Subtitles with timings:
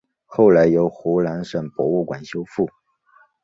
[0.25, 2.67] 后来由湖南省博物馆修复。